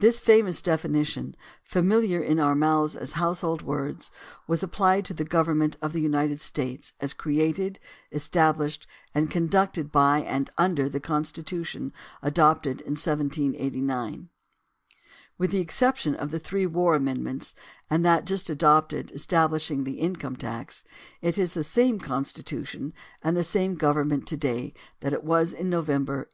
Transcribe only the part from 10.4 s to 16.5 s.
under the Constitution adopted in 1789. With the exception of the